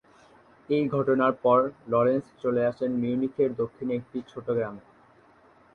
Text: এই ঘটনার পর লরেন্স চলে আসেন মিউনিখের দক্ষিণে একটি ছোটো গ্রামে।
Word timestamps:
এই 0.69 0.83
ঘটনার 0.87 1.33
পর 1.43 1.59
লরেন্স 1.87 2.25
চলে 2.41 2.61
আসেন 2.65 2.91
মিউনিখের 2.93 3.49
দক্ষিণে 3.55 3.93
একটি 3.95 4.17
ছোটো 4.27 4.51
গ্রামে। 4.53 4.83